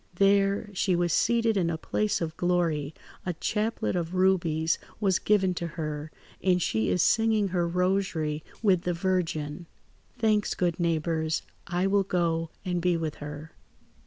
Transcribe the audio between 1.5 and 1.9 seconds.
in a